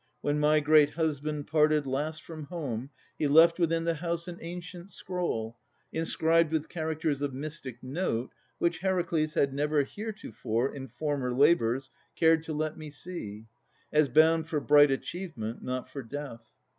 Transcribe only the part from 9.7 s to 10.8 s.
heretofore,